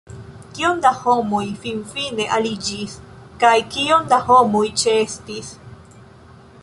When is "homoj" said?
1.01-1.41, 4.31-4.65